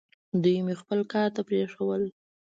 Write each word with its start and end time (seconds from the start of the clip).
دوی 0.43 0.57
مې 0.65 0.73
خپل 0.81 0.99
کار 1.13 1.27
ته 1.35 1.41
پرېښوول. 1.49 2.03